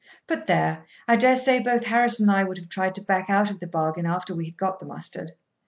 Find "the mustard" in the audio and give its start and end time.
4.79-5.33